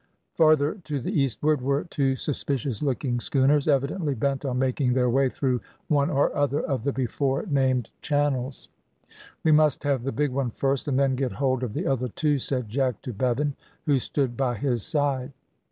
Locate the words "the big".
10.01-10.31